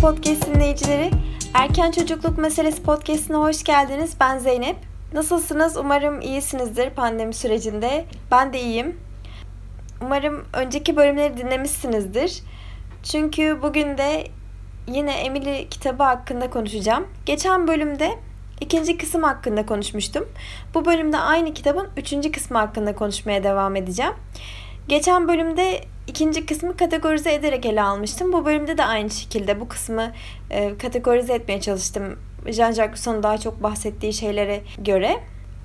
[0.00, 1.10] Podcast dinleyicileri.
[1.54, 4.14] Erken Çocukluk Meselesi podcastine hoş geldiniz.
[4.20, 4.76] Ben Zeynep.
[5.12, 5.76] Nasılsınız?
[5.76, 8.04] Umarım iyisinizdir pandemi sürecinde.
[8.30, 9.00] Ben de iyiyim.
[10.02, 12.42] Umarım önceki bölümleri dinlemişsinizdir.
[13.02, 14.24] Çünkü bugün de
[14.88, 17.08] yine Emily kitabı hakkında konuşacağım.
[17.26, 18.10] Geçen bölümde
[18.60, 20.28] ikinci kısım hakkında konuşmuştum.
[20.74, 24.12] Bu bölümde aynı kitabın üçüncü kısmı hakkında konuşmaya devam edeceğim.
[24.88, 28.32] Geçen bölümde ikinci kısmı kategorize ederek ele almıştım.
[28.32, 30.12] Bu bölümde de aynı şekilde bu kısmı
[30.50, 32.18] e, kategorize etmeye çalıştım.
[32.46, 35.20] Jean-Jacques Rousseau'nun daha çok bahsettiği şeylere göre.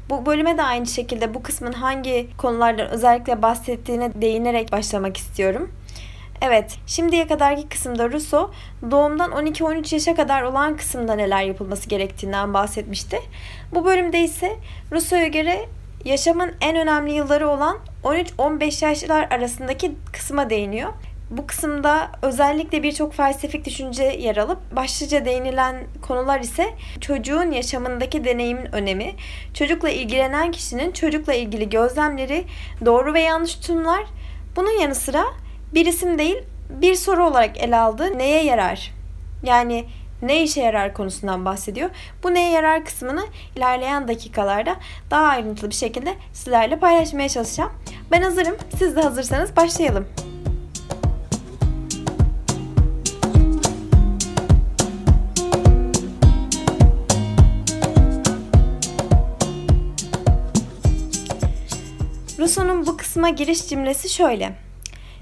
[0.09, 5.71] Bu bölüme de aynı şekilde bu kısmın hangi konulardan özellikle bahsettiğine değinerek başlamak istiyorum.
[6.41, 8.51] Evet, şimdiye kadarki kısımda Rousseau
[8.91, 13.19] doğumdan 12-13 yaşa kadar olan kısımda neler yapılması gerektiğinden bahsetmişti.
[13.73, 14.55] Bu bölümde ise
[14.91, 15.65] Rousseau'ya göre
[16.05, 20.93] yaşamın en önemli yılları olan 13-15 yaşlar arasındaki kısma değiniyor.
[21.29, 28.75] Bu kısımda özellikle birçok felsefik düşünce yer alıp başlıca değinilen konular ise çocuğun yaşamındaki deneyimin
[28.75, 29.15] önemi,
[29.53, 32.45] çocukla ilgilenen kişinin çocukla ilgili gözlemleri,
[32.85, 34.03] doğru ve yanlış tutumlar,
[34.55, 35.23] bunun yanı sıra
[35.73, 36.37] bir isim değil
[36.69, 38.91] bir soru olarak ele aldığı neye yarar?
[39.43, 39.85] Yani
[40.21, 41.89] ne işe yarar konusundan bahsediyor.
[42.23, 44.75] Bu neye yarar kısmını ilerleyen dakikalarda
[45.11, 47.71] daha ayrıntılı bir şekilde sizlerle paylaşmaya çalışacağım.
[48.11, 48.55] Ben hazırım.
[48.77, 50.07] Siz de hazırsanız başlayalım.
[62.39, 64.55] Rousseau'nun bu kısma giriş cümlesi şöyle.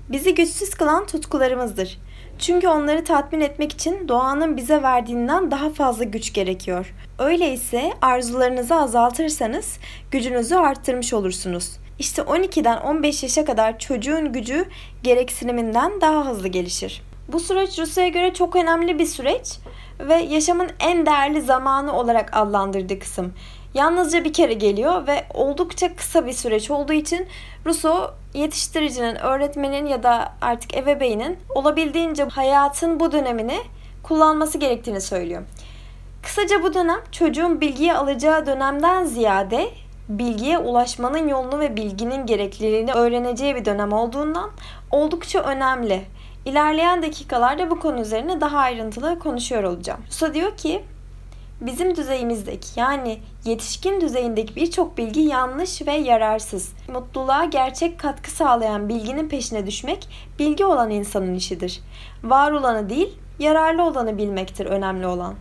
[0.09, 1.99] Bizi güçsüz kılan tutkularımızdır.
[2.39, 6.93] Çünkü onları tatmin etmek için doğanın bize verdiğinden daha fazla güç gerekiyor.
[7.19, 9.77] Öyleyse arzularınızı azaltırsanız
[10.11, 11.77] gücünüzü arttırmış olursunuz.
[11.99, 14.65] İşte 12'den 15 yaşa kadar çocuğun gücü
[15.03, 17.01] gereksiniminden daha hızlı gelişir.
[17.27, 19.59] Bu süreç Rusya'ya göre çok önemli bir süreç
[19.99, 23.33] ve yaşamın en değerli zamanı olarak adlandırdığı kısım.
[23.73, 27.27] Yalnızca bir kere geliyor ve oldukça kısa bir süreç olduğu için
[27.65, 33.59] Rousseau yetiştiricinin, öğretmenin ya da artık ebeveynin olabildiğince hayatın bu dönemini
[34.03, 35.43] kullanması gerektiğini söylüyor.
[36.23, 39.69] Kısaca bu dönem çocuğun bilgiyi alacağı dönemden ziyade
[40.09, 44.51] bilgiye ulaşmanın yolunu ve bilginin gerekliliğini öğreneceği bir dönem olduğundan
[44.91, 46.05] oldukça önemli.
[46.45, 49.99] İlerleyen dakikalarda bu konu üzerine daha ayrıntılı konuşuyor olacağım.
[50.01, 50.83] Rousseau diyor ki
[51.65, 56.73] bizim düzeyimizdeki yani yetişkin düzeyindeki birçok bilgi yanlış ve yararsız.
[56.87, 60.07] Mutluluğa gerçek katkı sağlayan bilginin peşine düşmek
[60.39, 61.81] bilgi olan insanın işidir.
[62.23, 65.35] Var olanı değil, yararlı olanı bilmektir önemli olan.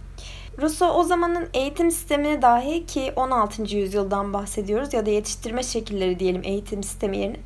[0.60, 3.76] Rousseau o zamanın eğitim sistemine dahi ki 16.
[3.76, 7.40] yüzyıldan bahsediyoruz ya da yetiştirme şekilleri diyelim eğitim sistemi yerine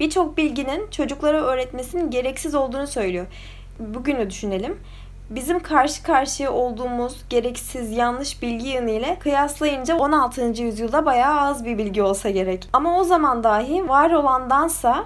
[0.00, 3.26] birçok bilginin çocuklara öğretmesinin gereksiz olduğunu söylüyor.
[3.78, 4.78] Bugünü düşünelim
[5.34, 10.62] bizim karşı karşıya olduğumuz gereksiz yanlış bilgi yönüyle kıyaslayınca 16.
[10.62, 12.68] yüzyılda bayağı az bir bilgi olsa gerek.
[12.72, 15.04] Ama o zaman dahi var olandansa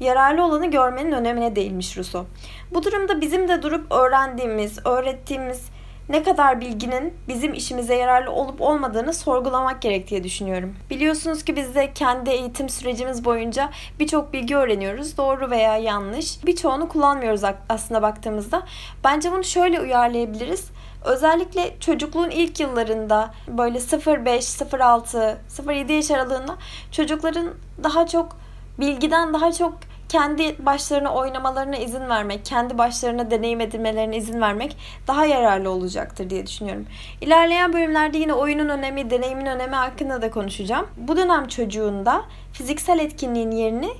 [0.00, 2.26] yararlı olanı görmenin önemine değinmiş Rousseau.
[2.74, 5.71] Bu durumda bizim de durup öğrendiğimiz, öğrettiğimiz
[6.08, 10.74] ne kadar bilginin bizim işimize yararlı olup olmadığını sorgulamak gerek diye düşünüyorum.
[10.90, 13.70] Biliyorsunuz ki biz de kendi eğitim sürecimiz boyunca
[14.00, 15.16] birçok bilgi öğreniyoruz.
[15.16, 16.46] Doğru veya yanlış.
[16.46, 18.62] Birçoğunu kullanmıyoruz aslında baktığımızda.
[19.04, 20.70] Bence bunu şöyle uyarlayabiliriz.
[21.04, 26.56] Özellikle çocukluğun ilk yıllarında böyle 0-5, 0-6, 0-7 yaş aralığında
[26.92, 27.48] çocukların
[27.84, 28.36] daha çok
[28.78, 29.74] bilgiden daha çok
[30.12, 36.46] kendi başlarına oynamalarına izin vermek, kendi başlarına deneyim edinmelerine izin vermek daha yararlı olacaktır diye
[36.46, 36.86] düşünüyorum.
[37.20, 40.86] İlerleyen bölümlerde yine oyunun önemi, deneyimin önemi hakkında da konuşacağım.
[40.96, 42.22] Bu dönem çocuğunda
[42.52, 43.90] fiziksel etkinliğin yerini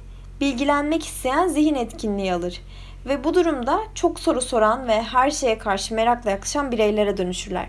[0.40, 2.60] bilgilenmek isteyen zihin etkinliği alır
[3.06, 7.68] ve bu durumda çok soru soran ve her şeye karşı merakla yaklaşan bireylere dönüşürler.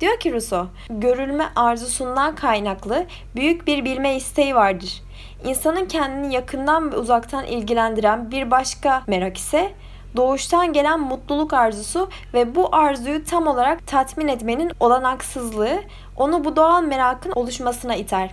[0.00, 3.06] Diyor ki Rousseau, görülme arzusundan kaynaklı
[3.36, 5.02] büyük bir bilme isteği vardır.
[5.44, 9.72] İnsanın kendini yakından ve uzaktan ilgilendiren bir başka merak ise
[10.16, 15.80] doğuştan gelen mutluluk arzusu ve bu arzuyu tam olarak tatmin etmenin olanaksızlığı
[16.16, 18.30] onu bu doğal merakın oluşmasına iter.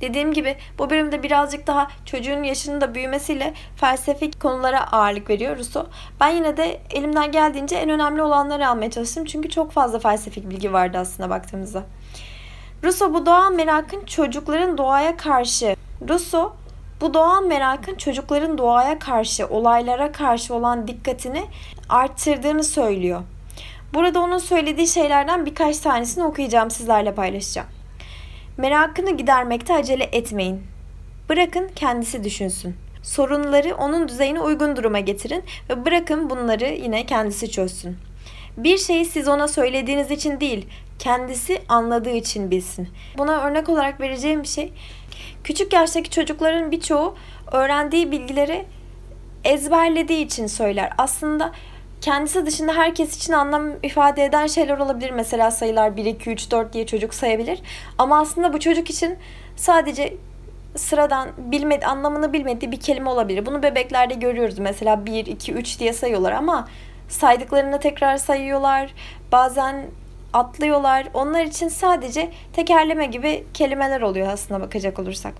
[0.00, 5.86] Dediğim gibi bu bölümde birazcık daha çocuğun yaşının da büyümesiyle felsefik konulara ağırlık veriyor Rousseau.
[6.20, 9.24] Ben yine de elimden geldiğince en önemli olanları almaya çalıştım.
[9.24, 11.82] Çünkü çok fazla felsefik bilgi vardı aslında baktığımızda.
[12.84, 15.76] Rousseau bu doğal merakın çocukların doğaya karşı
[16.08, 16.52] Rousseau
[17.00, 21.44] bu doğal merakın çocukların doğaya karşı, olaylara karşı olan dikkatini
[21.88, 23.22] arttırdığını söylüyor.
[23.94, 27.68] Burada onun söylediği şeylerden birkaç tanesini okuyacağım sizlerle paylaşacağım.
[28.56, 30.62] Merakını gidermekte acele etmeyin.
[31.28, 32.76] Bırakın kendisi düşünsün.
[33.02, 37.96] Sorunları onun düzeyine uygun duruma getirin ve bırakın bunları yine kendisi çözsün.
[38.56, 40.66] Bir şeyi siz ona söylediğiniz için değil,
[41.02, 42.88] kendisi anladığı için bilsin.
[43.18, 44.72] Buna örnek olarak vereceğim bir şey,
[45.44, 47.16] küçük yaştaki çocukların birçoğu
[47.52, 48.66] öğrendiği bilgileri
[49.44, 50.92] ezberlediği için söyler.
[50.98, 51.52] Aslında
[52.00, 55.10] kendisi dışında herkes için anlam ifade eden şeyler olabilir.
[55.10, 57.62] Mesela sayılar 1, 2, 3, 4 diye çocuk sayabilir.
[57.98, 59.16] Ama aslında bu çocuk için
[59.56, 60.14] sadece
[60.76, 63.46] sıradan bilmedi, anlamını bilmediği bir kelime olabilir.
[63.46, 64.58] Bunu bebeklerde görüyoruz.
[64.58, 66.68] Mesela 1, 2, 3 diye sayıyorlar ama
[67.08, 68.94] saydıklarını tekrar sayıyorlar.
[69.32, 69.86] Bazen
[70.32, 71.08] atlıyorlar.
[71.14, 75.34] Onlar için sadece tekerleme gibi kelimeler oluyor aslında bakacak olursak.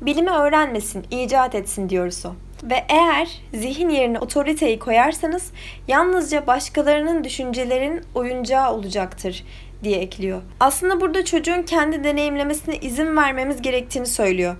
[0.00, 2.32] Bilimi öğrenmesin, icat etsin diyoruz o.
[2.62, 5.52] Ve eğer zihin yerine otoriteyi koyarsanız
[5.88, 9.44] yalnızca başkalarının düşüncelerin oyuncağı olacaktır
[9.84, 10.42] diye ekliyor.
[10.60, 14.56] Aslında burada çocuğun kendi deneyimlemesine izin vermemiz gerektiğini söylüyor.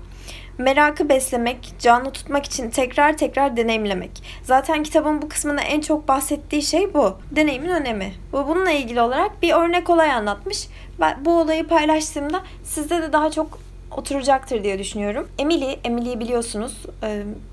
[0.59, 4.11] Merakı beslemek, canlı tutmak için tekrar tekrar deneyimlemek.
[4.43, 7.17] Zaten kitabın bu kısmında en çok bahsettiği şey bu.
[7.31, 8.13] Deneyimin önemi.
[8.33, 10.69] Bu bununla ilgili olarak bir örnek olay anlatmış.
[11.01, 13.59] Ben bu olayı paylaştığımda sizde de daha çok
[13.97, 15.29] oturacaktır diye düşünüyorum.
[15.39, 16.87] Emily, Emily'yi biliyorsunuz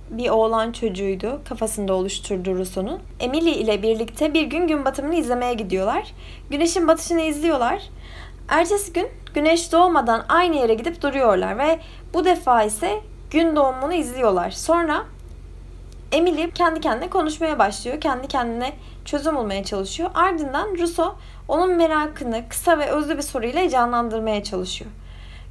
[0.10, 3.00] bir oğlan çocuğuydu kafasında oluşturduğu Rousseau'nun.
[3.20, 6.14] Emily ile birlikte bir gün gün batımını izlemeye gidiyorlar.
[6.50, 7.90] Güneşin batışını izliyorlar.
[8.50, 11.80] Ertesi gün güneş doğmadan aynı yere gidip duruyorlar ve
[12.14, 13.02] bu defa ise
[13.32, 14.52] gün doğumunu izliyorlar.
[14.52, 15.04] Sonra
[16.12, 18.02] Emily kendi kendine konuşmaya başlıyor.
[18.02, 18.74] Kendi kendine
[19.06, 20.10] çözüm bulmaya çalışıyor.
[20.14, 21.16] Ardından Rousseau
[21.48, 24.92] onun merakını kısa ve özlü bir soruyla canlandırmaya çalışıyor.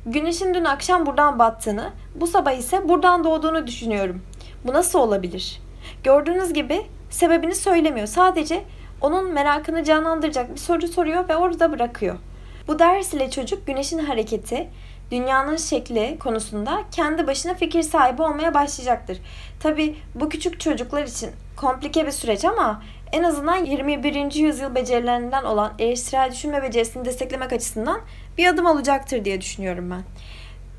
[0.06, 4.22] Güneşin dün akşam buradan battığını, bu sabah ise buradan doğduğunu düşünüyorum.
[4.64, 5.60] Bu nasıl olabilir?
[6.04, 8.06] Gördüğünüz gibi sebebini söylemiyor.
[8.06, 8.64] Sadece
[9.00, 12.16] onun merakını canlandıracak bir soru soruyor ve orada bırakıyor.
[12.68, 14.68] Bu ders ile çocuk güneşin hareketi,
[15.10, 19.18] dünyanın şekli konusunda kendi başına fikir sahibi olmaya başlayacaktır.
[19.60, 22.82] Tabi bu küçük çocuklar için komplike bir süreç ama
[23.12, 24.34] en azından 21.
[24.34, 28.00] yüzyıl becerilerinden olan eleştirel düşünme becerisini desteklemek açısından
[28.38, 30.02] bir adım olacaktır diye düşünüyorum ben.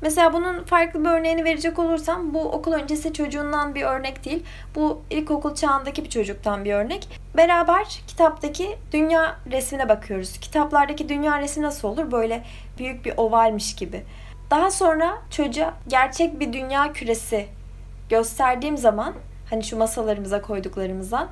[0.00, 4.44] Mesela bunun farklı bir örneğini verecek olursam bu okul öncesi çocuğundan bir örnek değil.
[4.74, 7.20] Bu ilkokul çağındaki bir çocuktan bir örnek.
[7.36, 10.38] Beraber kitaptaki dünya resmine bakıyoruz.
[10.38, 12.12] Kitaplardaki dünya resmi nasıl olur?
[12.12, 12.44] Böyle
[12.78, 14.04] büyük bir ovalmiş gibi.
[14.50, 17.46] Daha sonra çocuğa gerçek bir dünya küresi
[18.08, 19.14] gösterdiğim zaman
[19.50, 21.28] hani şu masalarımıza koyduklarımızdan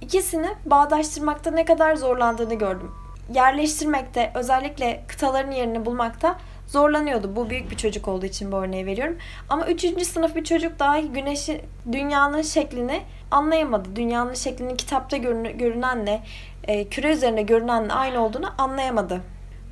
[0.00, 2.90] ikisini bağdaştırmakta ne kadar zorlandığını gördüm.
[3.34, 7.36] Yerleştirmekte özellikle kıtaların yerini bulmakta zorlanıyordu.
[7.36, 9.16] Bu büyük bir çocuk olduğu için bu örneği veriyorum.
[9.48, 10.06] Ama 3.
[10.06, 11.60] sınıf bir çocuk dahi güneşi,
[11.92, 13.96] dünyanın şeklini anlayamadı.
[13.96, 16.22] Dünyanın şeklinin kitapta görünenle,
[16.64, 19.20] e, küre üzerinde görünenle aynı olduğunu anlayamadı.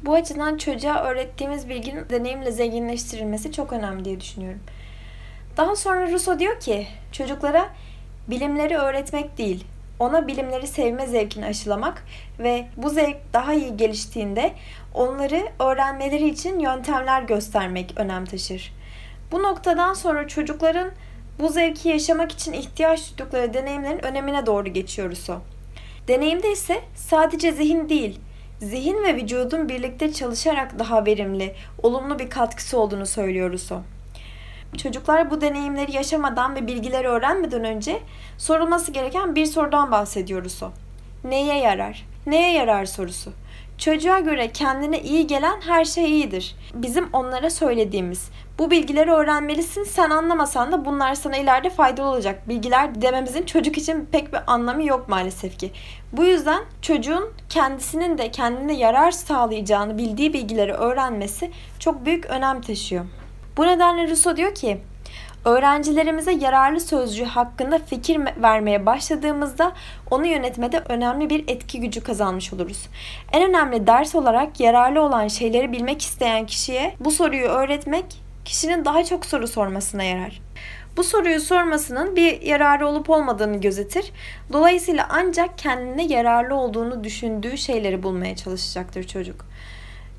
[0.02, 4.60] Bu açıdan çocuğa öğrettiğimiz bilginin deneyimle zenginleştirilmesi çok önemli diye düşünüyorum.
[5.56, 7.68] Daha sonra Rousseau diyor ki çocuklara
[8.28, 9.64] bilimleri öğretmek değil,
[9.98, 12.04] ona bilimleri sevme zevkini aşılamak
[12.38, 14.52] ve bu zevk daha iyi geliştiğinde
[14.94, 18.72] onları öğrenmeleri için yöntemler göstermek önem taşır.
[19.32, 20.90] Bu noktadan sonra çocukların
[21.38, 25.34] bu zevki yaşamak için ihtiyaç duydukları deneyimlerin önemine doğru geçiyoruz o.
[26.08, 28.20] Deneyimde ise sadece zihin değil,
[28.58, 33.80] zihin ve vücudun birlikte çalışarak daha verimli, olumlu bir katkısı olduğunu söylüyoruz o.
[34.78, 37.98] Çocuklar bu deneyimleri yaşamadan ve bilgileri öğrenmeden önce
[38.38, 40.70] sorulması gereken bir sorudan bahsediyoruz o.
[41.28, 42.06] Neye yarar?
[42.26, 43.32] Neye yarar sorusu.
[43.78, 46.56] Çocuğa göre kendine iyi gelen her şey iyidir.
[46.74, 48.30] Bizim onlara söylediğimiz.
[48.58, 49.84] Bu bilgileri öğrenmelisin.
[49.84, 52.48] Sen anlamasan da bunlar sana ileride faydalı olacak.
[52.48, 55.70] Bilgiler dememizin çocuk için pek bir anlamı yok maalesef ki.
[56.12, 63.04] Bu yüzden çocuğun kendisinin de kendine yarar sağlayacağını bildiği bilgileri öğrenmesi çok büyük önem taşıyor.
[63.56, 64.80] Bu nedenle Rousseau diyor ki,
[65.44, 69.72] öğrencilerimize yararlı sözcüğü hakkında fikir vermeye başladığımızda
[70.10, 72.88] onu yönetmede önemli bir etki gücü kazanmış oluruz.
[73.32, 78.04] En önemli ders olarak yararlı olan şeyleri bilmek isteyen kişiye bu soruyu öğretmek
[78.44, 80.40] kişinin daha çok soru sormasına yarar.
[80.96, 84.12] Bu soruyu sormasının bir yararı olup olmadığını gözetir.
[84.52, 89.46] Dolayısıyla ancak kendine yararlı olduğunu düşündüğü şeyleri bulmaya çalışacaktır çocuk.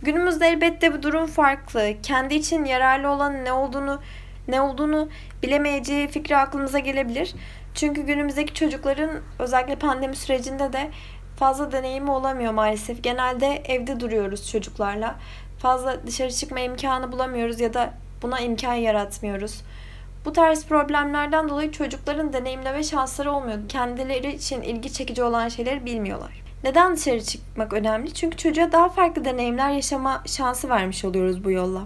[0.02, 1.94] Günümüzde elbette bu durum farklı.
[2.04, 4.00] Kendi için yararlı olan ne olduğunu
[4.48, 5.10] ne olduğunu
[5.44, 7.36] bilemeyeceği fikri aklımıza gelebilir.
[7.74, 9.10] Çünkü günümüzdeki çocukların
[9.40, 10.92] özellikle pandemi sürecinde de
[11.36, 13.04] fazla deneyimi olamıyor maalesef.
[13.04, 15.16] Genelde evde duruyoruz çocuklarla.
[15.60, 19.62] Fazla dışarı çıkma imkanı bulamıyoruz ya da buna imkan yaratmıyoruz.
[20.26, 23.60] Bu tarz problemlerden dolayı çocukların deneyimleme şansları olmuyor.
[23.70, 26.44] Kendileri için ilgi çekici olan şeyleri bilmiyorlar.
[26.64, 28.14] Neden dışarı çıkmak önemli?
[28.14, 31.82] Çünkü çocuğa daha farklı deneyimler yaşama şansı vermiş oluyoruz bu yolla.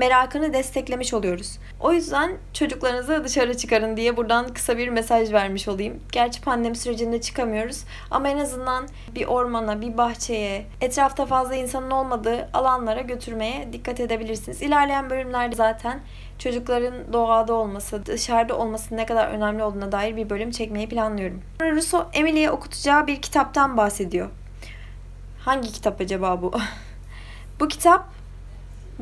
[0.00, 1.58] Merakını desteklemiş oluyoruz.
[1.80, 6.00] O yüzden çocuklarınızı dışarı çıkarın diye buradan kısa bir mesaj vermiş olayım.
[6.12, 12.48] Gerçi pandemi sürecinde çıkamıyoruz ama en azından bir ormana, bir bahçeye, etrafta fazla insanın olmadığı
[12.52, 14.62] alanlara götürmeye dikkat edebilirsiniz.
[14.62, 16.00] İlerleyen bölümlerde zaten
[16.38, 21.42] çocukların doğada olması, dışarıda olması ne kadar önemli olduğuna dair bir bölüm çekmeyi planlıyorum.
[21.62, 24.28] Rousseau Emily'ye okutacağı bir kitaptan bahsediyor.
[25.44, 26.52] Hangi kitap acaba bu?
[27.60, 28.19] bu kitap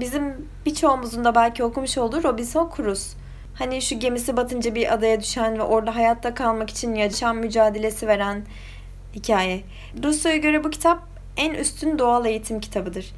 [0.01, 3.19] bizim birçoğumuzun da belki okumuş olduğu Robinson Crusoe.
[3.55, 8.45] Hani şu gemisi batınca bir adaya düşen ve orada hayatta kalmak için yaşam mücadelesi veren
[9.15, 9.61] hikaye.
[10.05, 11.03] Rousseau'ya göre bu kitap
[11.37, 13.15] en üstün doğal eğitim kitabıdır.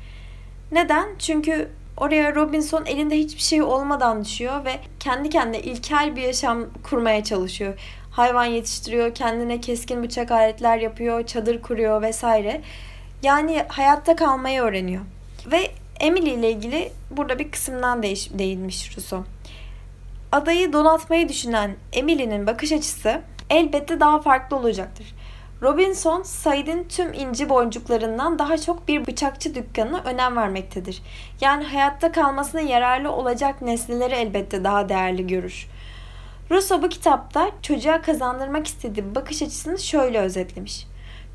[0.72, 1.08] Neden?
[1.18, 7.24] Çünkü oraya Robinson elinde hiçbir şey olmadan düşüyor ve kendi kendine ilkel bir yaşam kurmaya
[7.24, 7.74] çalışıyor.
[8.10, 12.60] Hayvan yetiştiriyor, kendine keskin bıçak aletler yapıyor, çadır kuruyor vesaire.
[13.22, 15.02] Yani hayatta kalmayı öğreniyor.
[15.46, 15.70] Ve
[16.00, 19.24] Emily ile ilgili burada bir kısımdan değiş, değinmiş Rousseau.
[20.32, 25.06] Adayı donatmayı düşünen Emily'nin bakış açısı elbette daha farklı olacaktır.
[25.62, 31.02] Robinson, Said'in tüm inci boncuklarından daha çok bir bıçakçı dükkanına önem vermektedir.
[31.40, 35.66] Yani hayatta kalmasına yararlı olacak nesneleri elbette daha değerli görür.
[36.50, 40.86] Rousseau bu kitapta çocuğa kazandırmak istediği bakış açısını şöyle özetlemiş.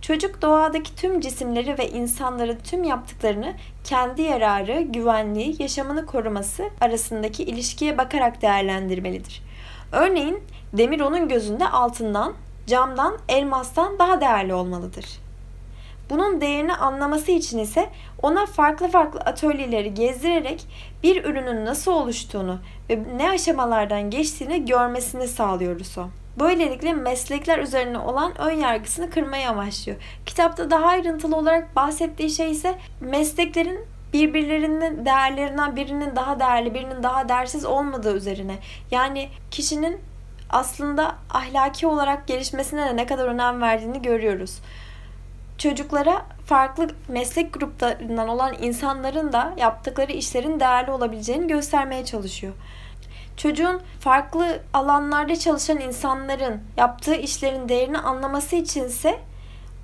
[0.02, 7.98] Çocuk doğadaki tüm cisimleri ve insanların tüm yaptıklarını kendi yararı, güvenliği, yaşamını koruması arasındaki ilişkiye
[7.98, 9.42] bakarak değerlendirmelidir.
[9.92, 12.34] Örneğin demir onun gözünde altından,
[12.68, 15.06] camdan, elmastan daha değerli olmalıdır.
[16.10, 17.90] Bunun değerini anlaması için ise
[18.22, 20.68] ona farklı farklı atölyeleri gezdirerek
[21.04, 22.60] bir ürünün nasıl oluştuğunu
[22.90, 26.08] ve ne aşamalardan geçtiğini görmesini sağlıyoruz o.
[26.40, 29.98] Böylelikle meslekler üzerine olan ön yargısını kırmayı amaçlıyor.
[30.26, 33.80] Kitapta daha ayrıntılı olarak bahsettiği şey ise mesleklerin
[34.14, 38.56] birbirlerinin değerlerinden birinin daha değerli, birinin daha değersiz olmadığı üzerine.
[38.92, 40.00] Yani kişinin
[40.50, 44.60] aslında ahlaki olarak gelişmesine de ne kadar önem verdiğini görüyoruz.
[45.58, 52.54] Çocuklara farklı meslek gruplarından olan insanların da yaptıkları işlerin değerli olabileceğini göstermeye çalışıyor.
[53.38, 59.20] Çocuğun farklı alanlarda çalışan insanların yaptığı işlerin değerini anlaması içinse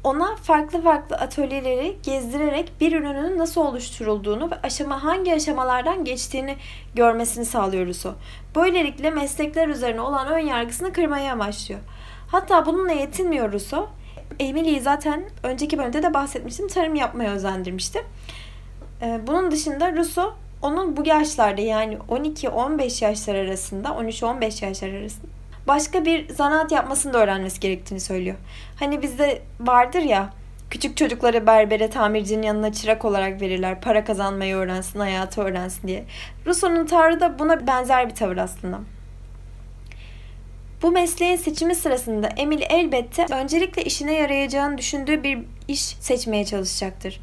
[0.03, 6.57] ona farklı farklı atölyeleri gezdirerek bir ürünün nasıl oluşturulduğunu ve aşama hangi aşamalardan geçtiğini
[6.95, 8.13] görmesini sağlıyoruz o.
[8.55, 11.81] Böylelikle meslekler üzerine olan ön yargısını kırmaya amaçlıyor.
[12.27, 13.87] Hatta bununla yetinmiyoruz o.
[14.39, 16.67] Emily'yi zaten önceki bölümde de bahsetmiştim.
[16.67, 18.05] Tarım yapmaya özendirmişti.
[19.01, 25.31] Ee, bunun dışında Rousseau onun bu yaşlarda yani 12-15 yaşlar arasında, 13-15 yaşlar arasında
[25.67, 28.35] başka bir zanaat yapmasını da öğrenmesi gerektiğini söylüyor.
[28.79, 30.33] Hani bizde vardır ya
[30.69, 33.81] küçük çocukları berbere tamircinin yanına çırak olarak verirler.
[33.81, 36.05] Para kazanmayı öğrensin, hayatı öğrensin diye.
[36.45, 38.79] Rousseau'nun tavrı da buna benzer bir tavır aslında.
[40.81, 47.19] Bu mesleğin seçimi sırasında Emily elbette öncelikle işine yarayacağını düşündüğü bir iş seçmeye çalışacaktır.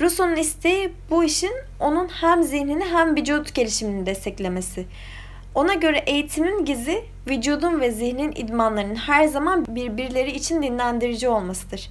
[0.00, 4.86] Rousseau'nun isteği bu işin onun hem zihnini hem vücut gelişimini desteklemesi.
[5.54, 11.90] Ona göre eğitimin gizi vücudun ve zihnin idmanlarının her zaman birbirleri için dinlendirici olmasıdır.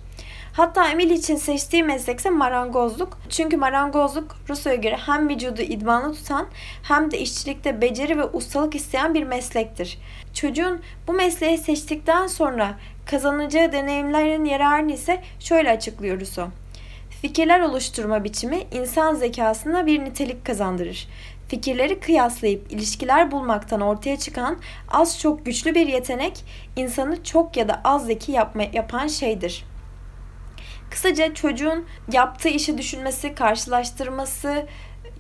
[0.54, 3.18] Hatta Emily için seçtiği meslekse marangozluk.
[3.30, 6.48] Çünkü marangozluk Rousseau'ya göre hem vücudu idmanlı tutan
[6.84, 10.00] hem de işçilikte beceri ve ustalık isteyen bir meslektir.
[10.34, 16.63] Çocuğun bu mesleği seçtikten sonra kazanacağı deneyimlerin yararını ise şöyle açıklıyor Rousseau.
[17.24, 21.08] Fikirler oluşturma biçimi insan zekasına bir nitelik kazandırır.
[21.48, 24.58] Fikirleri kıyaslayıp ilişkiler bulmaktan ortaya çıkan
[24.92, 29.66] az çok güçlü bir yetenek insanı çok ya da az zeki yapma, yapan şeydir.
[30.92, 34.66] Kısaca çocuğun yaptığı işi düşünmesi, karşılaştırması,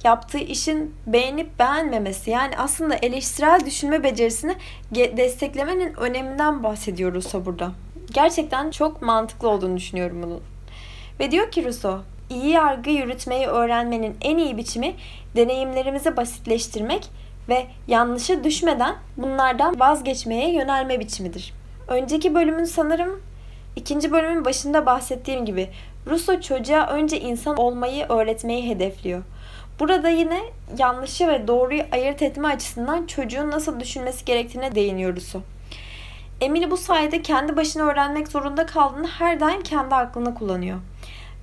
[0.03, 4.55] yaptığı işin beğenip beğenmemesi yani aslında eleştirel düşünme becerisini
[4.91, 7.71] desteklemenin öneminden bahsediyoruz burada.
[8.13, 10.52] Gerçekten çok mantıklı olduğunu düşünüyorum bunun.
[11.19, 14.95] Ve diyor ki Rousseau, iyi yargı yürütmeyi öğrenmenin en iyi biçimi
[15.35, 17.09] deneyimlerimizi basitleştirmek
[17.49, 21.53] ve yanlışa düşmeden bunlardan vazgeçmeye yönelme biçimidir.
[21.87, 23.21] Önceki bölümün sanırım
[23.75, 25.69] ikinci bölümün başında bahsettiğim gibi
[26.09, 29.23] Rousseau çocuğa önce insan olmayı öğretmeyi hedefliyor.
[29.79, 30.41] Burada yine
[30.77, 35.43] yanlışı ve doğruyu ayırt etme açısından çocuğun nasıl düşünmesi gerektiğine değiniyor Rousseau.
[36.41, 40.79] Emily bu sayede kendi başına öğrenmek zorunda kaldığını her daim kendi aklını kullanıyor.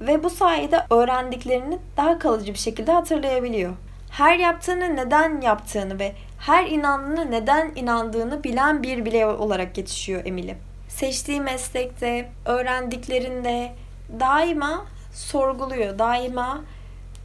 [0.00, 3.72] Ve bu sayede öğrendiklerini daha kalıcı bir şekilde hatırlayabiliyor.
[4.10, 10.54] Her yaptığını neden yaptığını ve her inandığını neden inandığını bilen bir birey olarak yetişiyor Emily.
[10.88, 13.72] Seçtiği meslekte, öğrendiklerinde
[14.20, 16.60] daima sorguluyor, daima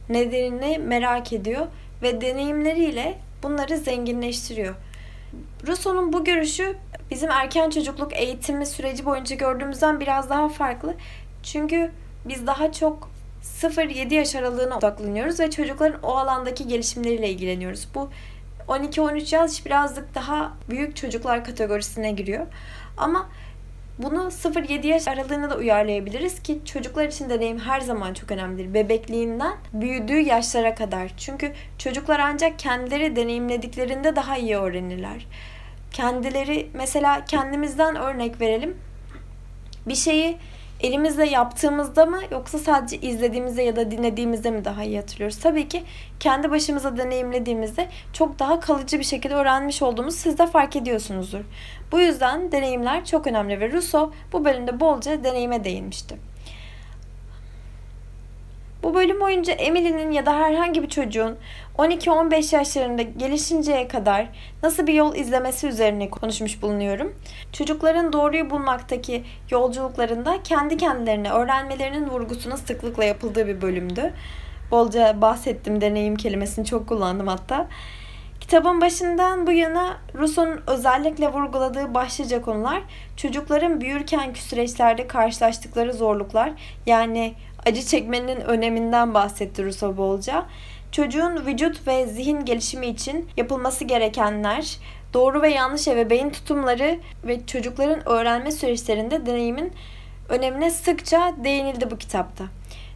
[0.08, 1.66] nedenini merak ediyor
[2.02, 4.74] ve deneyimleriyle bunları zenginleştiriyor.
[5.66, 6.76] Rousseau'nun bu görüşü
[7.10, 10.94] bizim erken çocukluk eğitimi süreci boyunca gördüğümüzden biraz daha farklı.
[11.42, 11.90] Çünkü
[12.28, 13.10] biz daha çok
[13.42, 17.88] 0-7 yaş aralığına odaklanıyoruz ve çocukların o alandaki gelişimleriyle ilgileniyoruz.
[17.94, 18.10] Bu
[18.68, 22.46] 12-13 yaş birazcık daha büyük çocuklar kategorisine giriyor.
[22.96, 23.28] Ama
[23.98, 28.74] bunu 0-7 yaş aralığına da uyarlayabiliriz ki çocuklar için deneyim her zaman çok önemlidir.
[28.74, 31.12] Bebekliğinden büyüdüğü yaşlara kadar.
[31.16, 35.26] Çünkü çocuklar ancak kendileri deneyimlediklerinde daha iyi öğrenirler.
[35.92, 38.76] Kendileri mesela kendimizden örnek verelim.
[39.86, 40.38] Bir şeyi
[40.86, 45.38] elimizle yaptığımızda mı yoksa sadece izlediğimizde ya da dinlediğimizde mi daha iyi hatırlıyoruz?
[45.38, 45.82] Tabii ki
[46.20, 51.40] kendi başımıza deneyimlediğimizde çok daha kalıcı bir şekilde öğrenmiş olduğumuzu siz de fark ediyorsunuzdur.
[51.92, 56.16] Bu yüzden deneyimler çok önemli ve Rousseau bu bölümde bolca deneyime değinmişti.
[58.86, 61.36] Bu bölüm boyunca Emily'nin ya da herhangi bir çocuğun
[61.78, 64.26] 12-15 yaşlarında gelişinceye kadar
[64.62, 67.14] nasıl bir yol izlemesi üzerine konuşmuş bulunuyorum.
[67.52, 74.12] Çocukların doğruyu bulmaktaki yolculuklarında kendi kendilerine öğrenmelerinin vurgusuna sıklıkla yapıldığı bir bölümdü.
[74.70, 77.68] Bolca bahsettim, deneyim kelimesini çok kullandım hatta.
[78.40, 82.82] Kitabın başından bu yana Rousseau'nun özellikle vurguladığı başlıca konular
[83.16, 86.52] çocukların büyürkenki süreçlerde karşılaştıkları zorluklar
[86.86, 87.34] yani
[87.66, 90.46] acı çekmenin öneminden bahsetti Rousseau bolca.
[90.92, 94.78] Çocuğun vücut ve zihin gelişimi için yapılması gerekenler,
[95.14, 99.72] doğru ve yanlış ebeveyn tutumları ve çocukların öğrenme süreçlerinde deneyimin
[100.28, 102.44] önemine sıkça değinildi bu kitapta.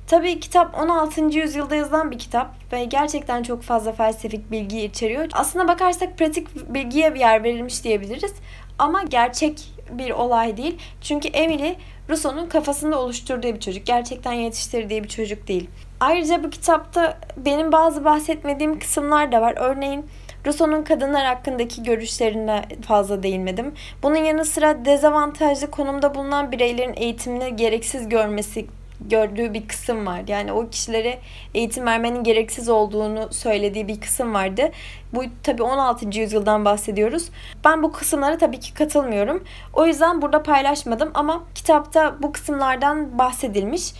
[0.06, 1.20] Tabii kitap 16.
[1.20, 5.28] yüzyılda yazılan bir kitap ve gerçekten çok fazla felsefik bilgi içeriyor.
[5.32, 8.34] Aslına bakarsak pratik bilgiye bir yer verilmiş diyebiliriz.
[8.78, 10.78] Ama gerçek bir olay değil.
[11.00, 11.74] Çünkü Emily
[12.10, 13.86] Rousseau'nun kafasında oluşturduğu bir çocuk.
[13.86, 15.70] Gerçekten yetiştirdiği bir çocuk değil.
[16.00, 19.54] Ayrıca bu kitapta benim bazı bahsetmediğim kısımlar da var.
[19.56, 20.06] Örneğin
[20.46, 23.74] Rousseau'nun kadınlar hakkındaki görüşlerine fazla değinmedim.
[24.02, 28.66] Bunun yanı sıra dezavantajlı konumda bulunan bireylerin eğitimini gereksiz görmesi
[29.08, 30.22] gördüğü bir kısım var.
[30.28, 31.18] Yani o kişilere
[31.54, 34.70] eğitim vermenin gereksiz olduğunu söylediği bir kısım vardı.
[35.14, 36.18] Bu tabii 16.
[36.18, 37.28] yüzyıldan bahsediyoruz.
[37.64, 39.44] Ben bu kısımlara tabii ki katılmıyorum.
[39.72, 43.92] O yüzden burada paylaşmadım ama kitapta bu kısımlardan bahsedilmiş.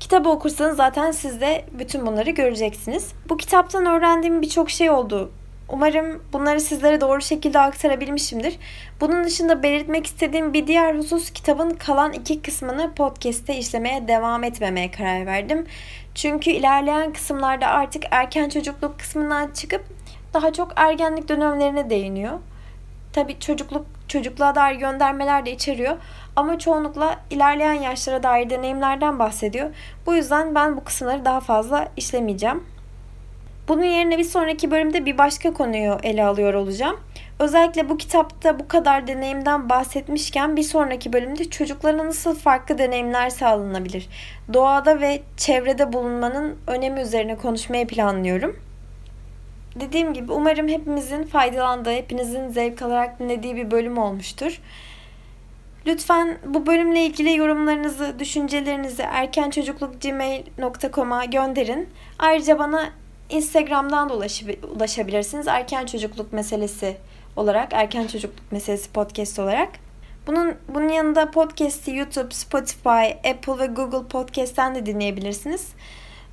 [0.00, 3.12] Kitabı okursanız zaten siz de bütün bunları göreceksiniz.
[3.28, 5.30] Bu kitaptan öğrendiğim birçok şey oldu
[5.68, 8.58] Umarım bunları sizlere doğru şekilde aktarabilmişimdir.
[9.00, 14.90] Bunun dışında belirtmek istediğim bir diğer husus kitabın kalan iki kısmını podcast'te işlemeye devam etmemeye
[14.90, 15.66] karar verdim.
[16.14, 19.84] Çünkü ilerleyen kısımlarda artık erken çocukluk kısmından çıkıp
[20.34, 22.38] daha çok ergenlik dönemlerine değiniyor.
[23.12, 25.96] Tabii çocukluk çocukluğa dair göndermeler de içeriyor
[26.36, 29.70] ama çoğunlukla ilerleyen yaşlara dair deneyimlerden bahsediyor.
[30.06, 32.73] Bu yüzden ben bu kısımları daha fazla işlemeyeceğim.
[33.68, 37.00] Bunun yerine bir sonraki bölümde bir başka konuyu ele alıyor olacağım.
[37.38, 44.08] Özellikle bu kitapta bu kadar deneyimden bahsetmişken bir sonraki bölümde çocuklara nasıl farklı deneyimler sağlanabilir?
[44.52, 48.60] Doğada ve çevrede bulunmanın önemi üzerine konuşmayı planlıyorum.
[49.80, 54.60] Dediğim gibi umarım hepimizin faydalandığı, hepinizin zevk alarak dinlediği bir bölüm olmuştur.
[55.86, 61.88] Lütfen bu bölümle ilgili yorumlarınızı, düşüncelerinizi erkençocuklukgmail.com'a gönderin.
[62.18, 62.90] Ayrıca bana
[63.28, 64.14] Instagram'dan da
[64.74, 65.48] ulaşabilirsiniz.
[65.48, 66.96] Erken çocukluk meselesi
[67.36, 69.68] olarak, erken çocukluk meselesi podcast olarak.
[70.26, 75.68] Bunun bunun yanında podcast'i YouTube, Spotify, Apple ve Google Podcast'ten de dinleyebilirsiniz.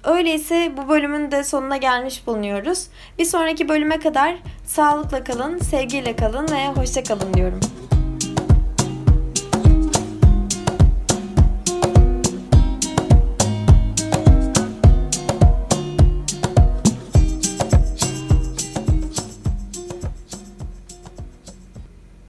[0.04, 2.88] Öyleyse bu bölümün de sonuna gelmiş bulunuyoruz.
[3.20, 7.60] Bir sonraki bölüme kadar sağlıkla kalın, sevgiyle kalın ve hoşça kalın diyorum.